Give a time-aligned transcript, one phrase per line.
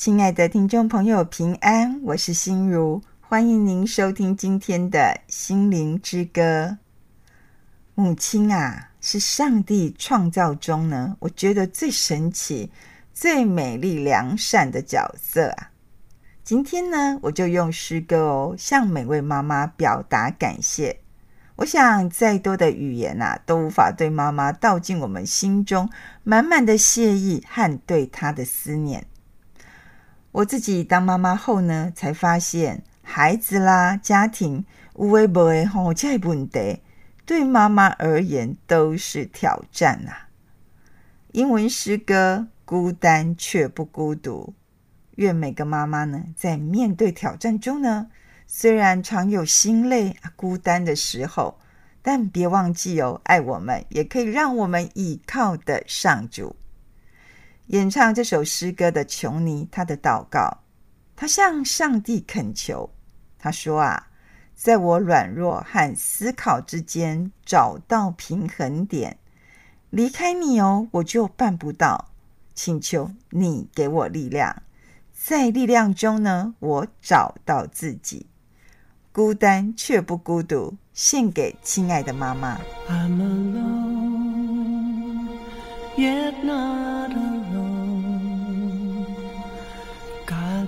[0.00, 6.78] 亲爱的听众朋友，平安，我是心如，欢迎您收听今天的心灵之歌。
[7.94, 12.72] 母亲啊，是上帝创造中呢，我觉得最神奇、
[13.12, 15.70] 最美丽、良善的角色啊。
[16.42, 21.00] 今天呢，我就用诗歌哦，向每位妈妈表达感谢。
[21.56, 25.90] 我想，再多的语言呐、啊，都无法对妈妈道尽我们心中
[26.24, 29.04] 满满的谢意和对她的思念。
[30.32, 34.64] 我自己当妈妈后呢，才发现孩子啦、家庭
[34.96, 36.80] 有的没的吼，这些问题
[37.26, 40.28] 对妈妈而言都是挑战啊。
[41.32, 44.54] 英文诗歌《孤单却不孤独》，
[45.16, 48.08] 愿每个妈妈呢，在面对挑战中呢。
[48.46, 51.58] 虽然常有心累、孤单的时候，
[52.02, 56.56] 但别忘记哦，爱我们也可以让我们倚靠的上主。
[57.70, 60.58] 演唱这首诗歌的琼妮，她的祷告，
[61.14, 62.90] 她向上帝恳求，
[63.38, 64.08] 她说啊，
[64.56, 69.18] 在我软弱和思考之间找到平衡点，
[69.90, 72.08] 离开你哦，我就办不到。
[72.52, 74.64] 请求你给我力量，
[75.12, 78.26] 在力量中呢，我找到自己。
[79.12, 82.60] 孤单却不孤独，献给亲爱的妈妈。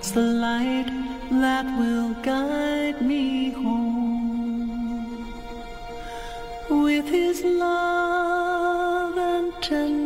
[0.03, 0.87] God's the light
[1.31, 5.07] that will guide me home.
[6.69, 10.02] With His love and tenderness,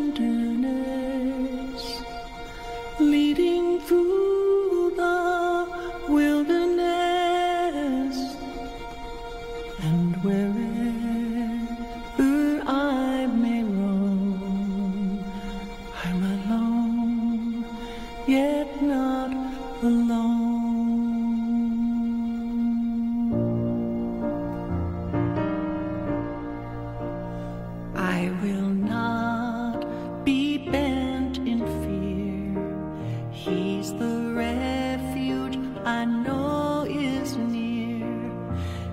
[33.48, 38.06] He's the refuge I know is near.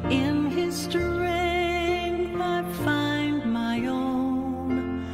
[0.09, 5.05] In His strength I find my own.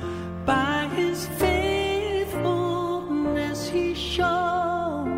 [0.44, 5.08] By His faithfulness He shows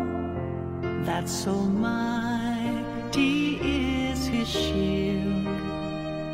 [1.05, 5.47] that so mighty is His shield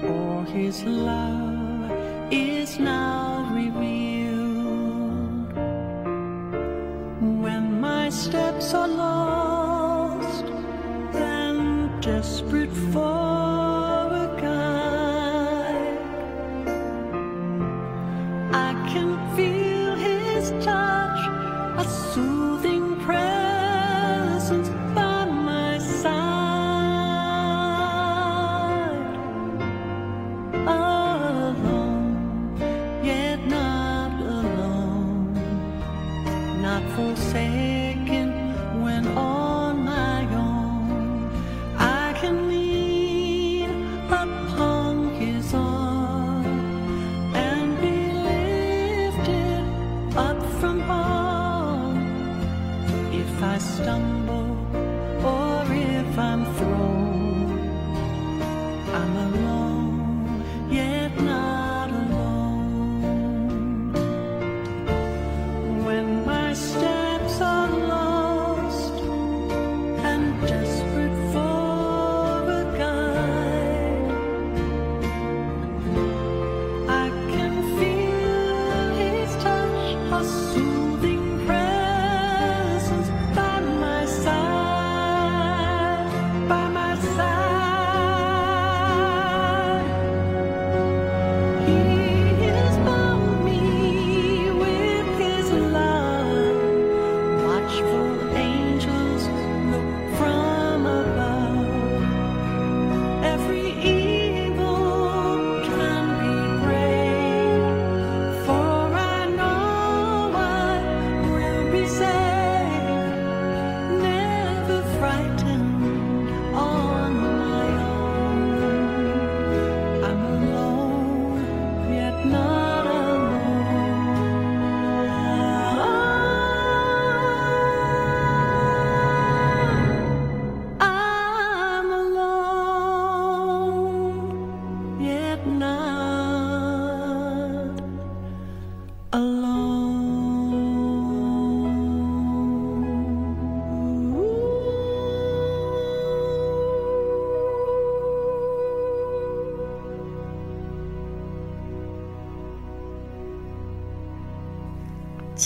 [0.04, 1.39] or His love.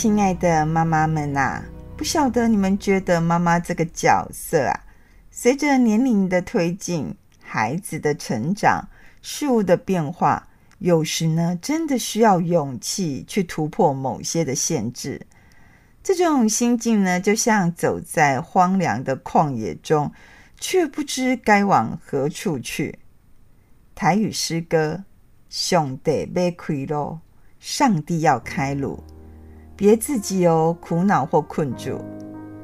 [0.03, 1.63] 亲爱的妈妈们呐，
[1.95, 4.83] 不晓得你们觉得妈妈这个角色啊，
[5.31, 8.89] 随着年龄的推进，孩子的成长，
[9.21, 15.25] 事物的变化，有时呢，真的需要勇气去突破某些的限制。
[16.03, 20.11] 这种心境呢，就像走在荒凉的旷野中，
[20.59, 23.00] 却不知该往何处去。
[23.95, 25.05] 台语诗歌：
[25.47, 27.19] 上帝要开路，
[27.61, 29.01] 上帝要开路。
[29.75, 32.00] 别自己哦，苦恼或困住。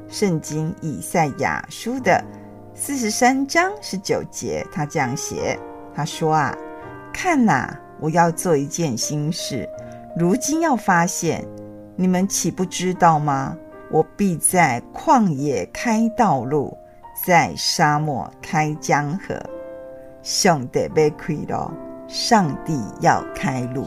[0.08, 2.22] 圣经以赛亚书的
[2.74, 5.58] 四十三章十九节，他这样写
[5.94, 6.56] ：“他说啊，
[7.12, 9.68] 看哪，我要做一件新事，
[10.16, 11.46] 如今要发现，
[11.96, 13.56] 你们岂不知道吗？
[13.90, 16.76] 我必在旷野开道路，
[17.26, 19.34] 在沙漠开江河。
[20.22, 21.70] 上帝要开路，
[22.08, 23.84] 上帝要开路。”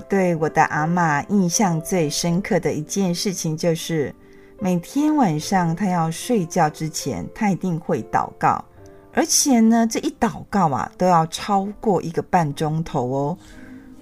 [0.00, 4.14] 对我的阿嬷印象最深刻的一件事情，就是
[4.58, 8.64] 每天晚上她要睡觉之前，她一定会祷告，
[9.12, 13.38] 而且呢，这一祷告啊，都要超过一个半钟头哦。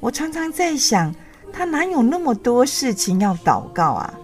[0.01, 1.15] 我常常在想，
[1.53, 4.15] 她哪有那么多事情要祷告啊？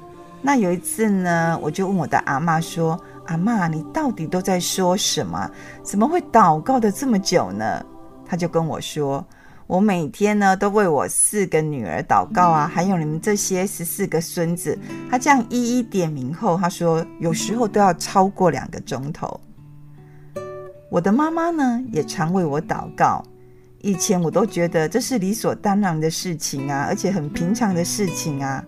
[0.41, 5.51] 那有一次呢，我就问我的阿嬷说：“阿嬷，你到底都在说什么？
[5.83, 7.85] 怎么会祷告的这么久呢？”
[8.27, 9.25] 她就跟我说。
[9.75, 14.79] 我每天呢都为我四个女儿祷告啊，还有你们这些十四个孙子。
[15.11, 19.41] 他这样一一点名后，他说有时候都要超过两个钟头。
[20.89, 23.25] 我的妈妈呢，也常为我祷告。
[23.81, 28.65] 以前我都觉得这是理所当然的事情啊，而且很平常的事情啊。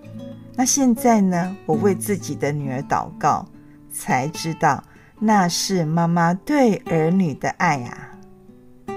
[0.56, 3.46] 那现在呢，我为自己的女儿祷告，
[3.92, 4.82] 才知道
[5.20, 8.10] 那是妈妈对儿女的爱啊。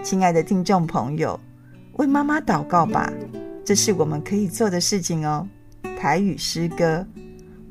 [0.02, 1.40] 亲爱的听众朋友，
[2.00, 3.12] 为妈妈祷告吧，
[3.66, 5.46] 这是我们可以做的事情哦。
[6.00, 7.06] 台语诗歌，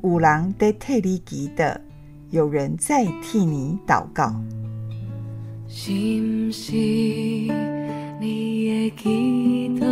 [0.01, 1.81] 五郎在替你祈的，
[2.29, 4.31] 有人在替你祷告。
[5.67, 6.73] 是不是
[8.19, 9.87] 你的祈祷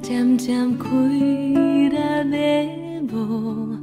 [0.00, 3.76] 渐渐开了眉目，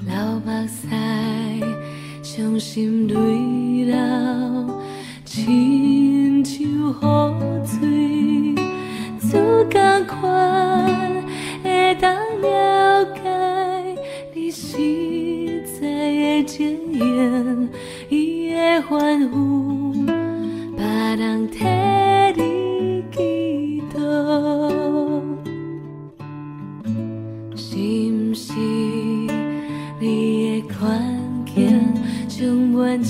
[0.00, 0.88] 流目屎，
[2.22, 4.80] 伤心泪流，
[5.26, 7.99] 亲像雨水，
[10.04, 11.22] 款
[11.62, 13.20] 会当了解
[14.34, 17.68] 你实在的情缘，
[18.08, 19.94] 伊的欢呼。
[21.16, 21.64] 人替
[22.36, 23.98] 你祈祷，
[27.56, 28.52] 是不是
[29.98, 31.92] 你的环境
[32.28, 33.02] 充满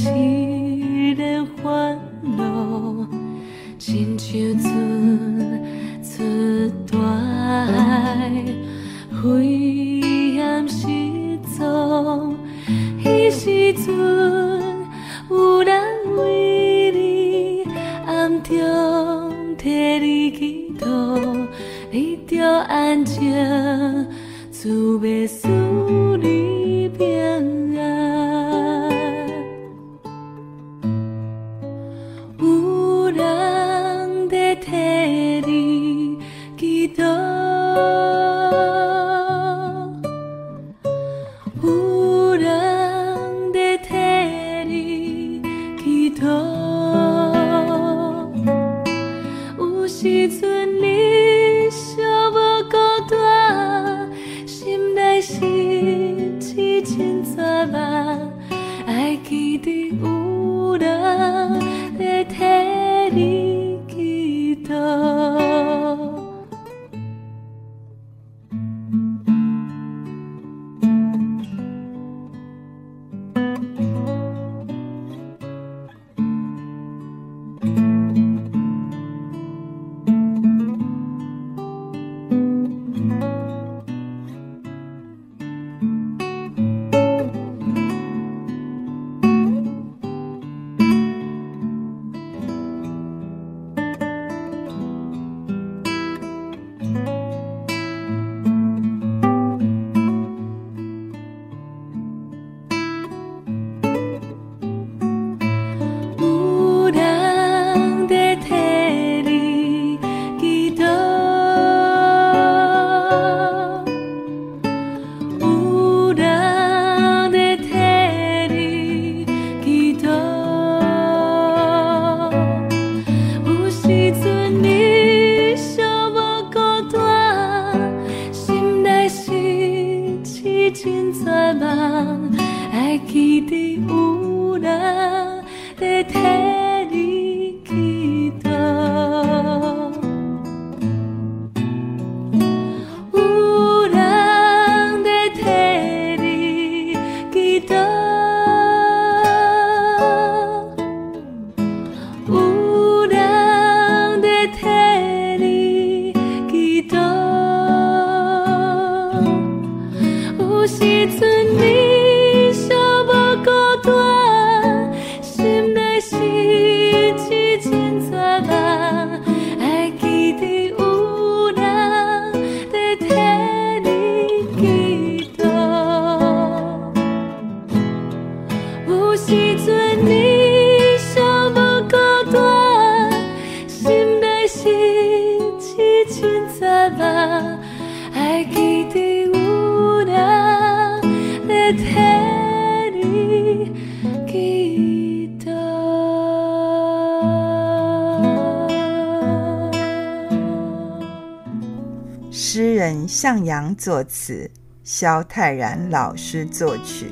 [203.51, 204.49] 阳作词，
[204.85, 207.09] 萧泰然老师作曲。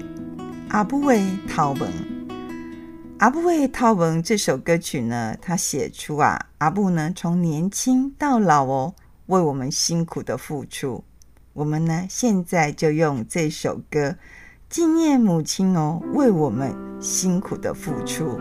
[0.68, 1.85] 阿母的头毛，
[3.18, 8.95] 阿母的头毛这首歌曲呢，他写出啊，阿不呢从年轻到老哦，
[9.26, 11.02] 为我们辛苦的付出。
[11.54, 14.14] 我们呢现在就用这首歌
[14.71, 18.38] 纪念母亲哦，为我们辛苦的付出。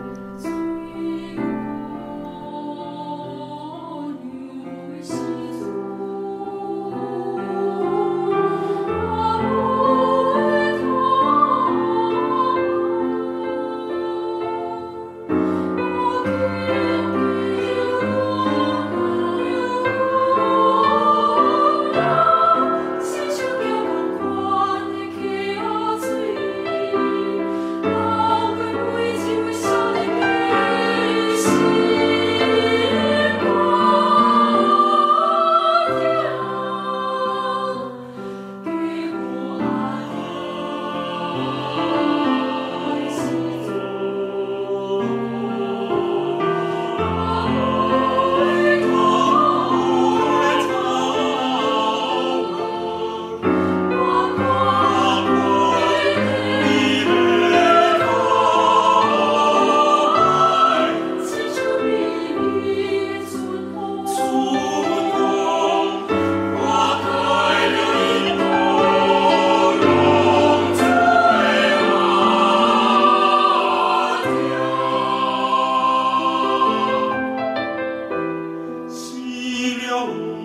[80.06, 80.37] know.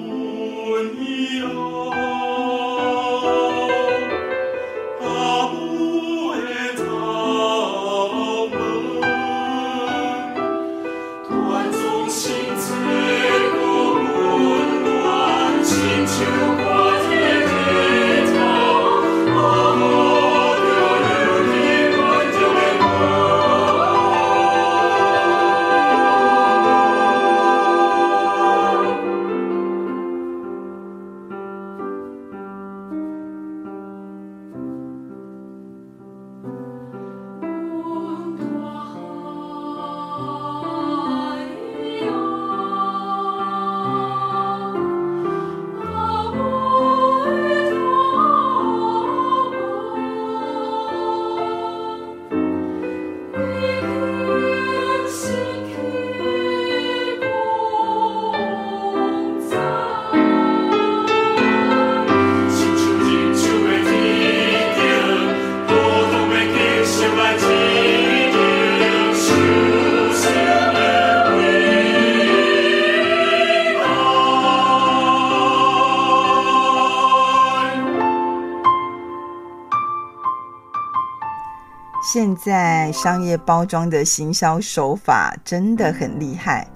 [82.44, 86.68] 在商业包装的行销手法真的很厉害，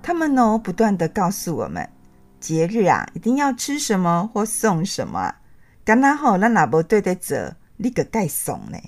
[0.00, 1.88] 他们呢不断地告诉我们，
[2.38, 5.34] 节日啊一定要吃什么或送什么，
[5.84, 8.78] 刚刚好那哪不对得着你个盖送呢？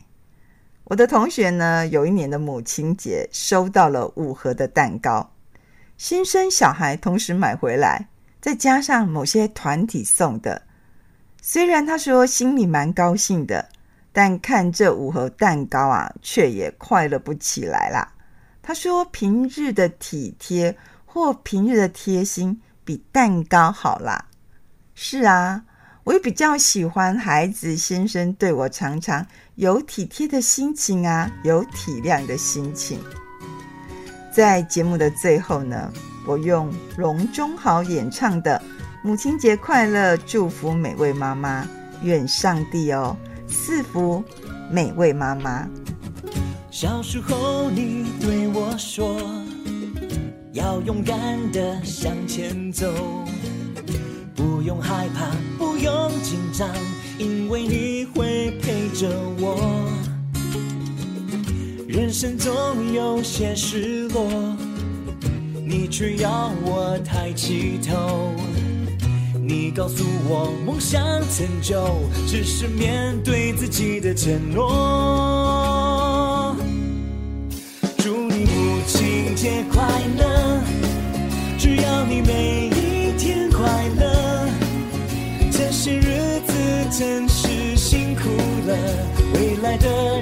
[0.85, 5.33] 我的同学呢有一年的母亲节收到了五盒的蛋糕，
[5.97, 8.07] 新生小孩同时买回来，
[8.41, 10.63] 再加上某些团体送的，
[11.43, 13.71] 虽然他说心里蛮高兴的。
[14.15, 18.13] 但看这五盒蛋糕啊，却也快乐不起来啦。
[18.63, 20.75] 他说：“平日的体贴
[21.05, 24.27] 或平日的贴心，比蛋糕好啦。”
[24.95, 25.65] 是啊，
[26.05, 33.01] 我也比较喜欢孩子先生对我常常有体贴的心情啊，有体谅的心情。
[34.33, 35.93] 在节目的最后呢，
[36.25, 38.63] 我用龙中豪演唱的
[39.03, 41.67] “母亲节快乐”，祝福每位妈妈，
[42.03, 43.17] 愿上帝哦。
[43.55, 44.23] 赐福
[44.69, 45.67] 每位妈妈。
[46.73, 49.17] 小时候，你对我说，
[50.53, 51.17] 要勇敢
[51.53, 52.93] 的向前走，
[54.35, 56.69] 不用害怕，不用紧张，
[57.17, 59.89] 因为你会陪着我。
[61.87, 62.53] 人生总
[62.93, 64.29] 有些失落，
[65.65, 68.35] 你却要我抬起头。
[69.47, 71.85] 你告诉我，梦想成就
[72.27, 76.57] 只是面对自己的承诺。
[77.99, 80.63] 祝你母亲节快乐，
[81.59, 84.49] 只要你每一天快乐。
[85.53, 86.55] 这些日子
[86.99, 88.23] 真是辛苦
[88.67, 88.75] 了，
[89.35, 90.14] 未来的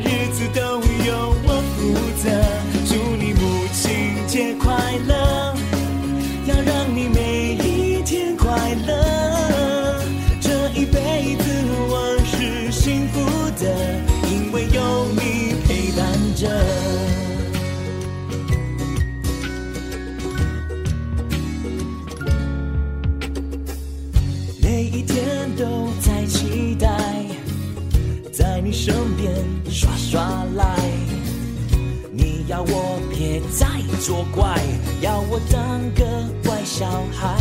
[34.00, 34.58] 作怪，
[35.00, 36.04] 要我当个
[36.44, 37.36] 乖小孩。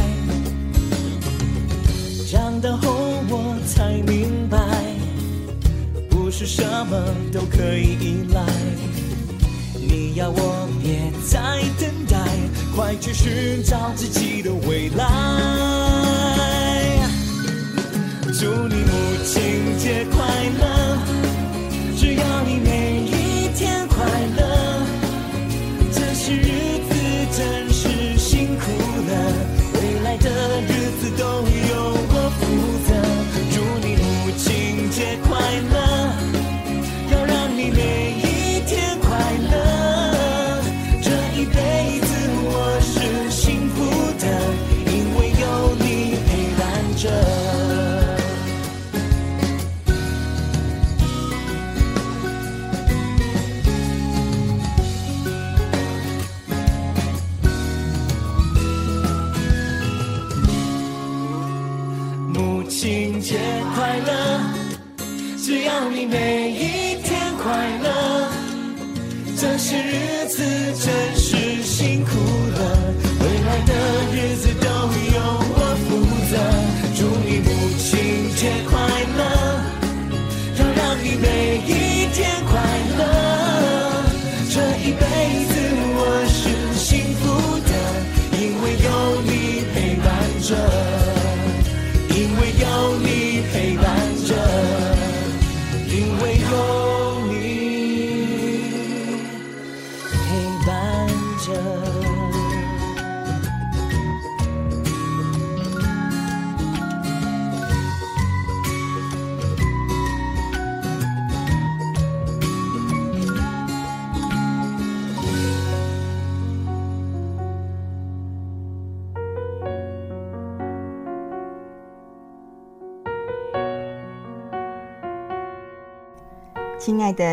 [2.29, 2.93] 长大后
[3.29, 4.57] 我才明白，
[6.09, 8.41] 不是什么都可以依赖。
[9.75, 11.39] 你要我别再
[11.79, 12.17] 等待，
[12.75, 15.05] 快去寻找自己的未来。
[18.39, 18.91] 祝你母
[19.25, 20.25] 亲节快
[20.59, 20.97] 乐！
[21.97, 24.05] 只要你每一天快
[24.37, 24.70] 乐，
[31.21, 31.50] 日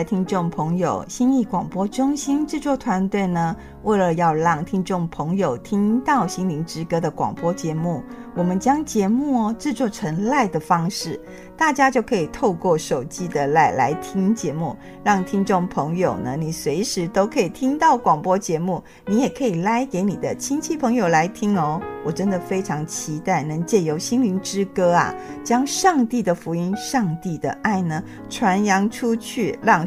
[0.04, 8.02] 听众朋友，心意广播中心制作团队呢，为了要让听众朋友听到《心灵之歌》的广播节目，
[8.34, 11.20] 我们将节目哦制作成 LINE 的方式，
[11.56, 21.80] 大家就可以透过手机的 LINE 来听节目，让听众朋友呢，你随时都可以听到广播节目，你也可以赖给你的亲戚朋友来听哦。
[22.04, 29.86] 我真的非常期待能借由《心灵之歌》啊，将上帝的福音、上帝的爱呢传扬出去，让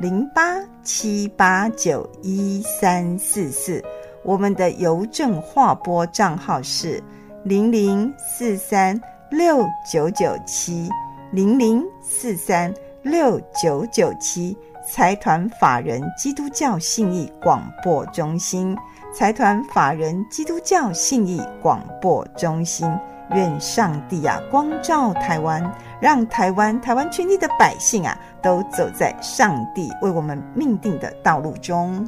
[0.00, 3.82] 零八七八九一三四四。
[4.22, 7.02] 我们的邮政划拨账号是
[7.42, 10.88] 零零四三六九九七
[11.32, 14.56] 零零四三六九九七。
[14.90, 18.74] 财团法人基督教信义广播中心，
[19.12, 22.88] 财团法人基督教信义广播中心。
[23.34, 25.62] 愿上帝啊光照台湾，
[26.00, 32.06] 让台湾台湾全体的百姓啊都走在上帝为我们命定的道路中。